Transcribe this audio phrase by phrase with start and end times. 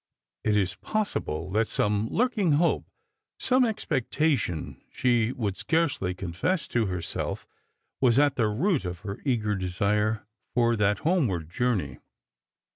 [0.43, 2.89] It is possible that some lurking hope,
[3.37, 7.45] some expectation she would scarcely confess to herself,
[8.01, 10.25] was at the root of her eager desire
[10.55, 11.99] for that homeward journey.